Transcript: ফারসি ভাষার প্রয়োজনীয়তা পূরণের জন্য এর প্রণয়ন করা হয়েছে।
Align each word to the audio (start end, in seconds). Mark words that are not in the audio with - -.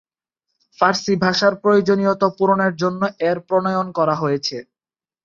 ফারসি 0.79 1.13
ভাষার 1.23 1.53
প্রয়োজনীয়তা 1.63 2.27
পূরণের 2.37 2.73
জন্য 2.81 3.01
এর 3.29 3.37
প্রণয়ন 3.47 3.87
করা 3.97 4.15
হয়েছে। 4.21 4.57